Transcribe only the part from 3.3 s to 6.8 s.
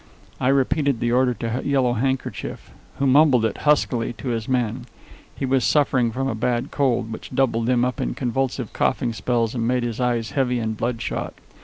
it huskily to his men. He was suffering from a bad